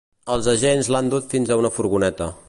Els 0.35 0.47
agents 0.53 0.89
l’han 0.95 1.11
dut 1.13 1.27
fins 1.35 1.51
a 1.51 1.59
una 1.65 1.71
furgoneta. 1.77 2.31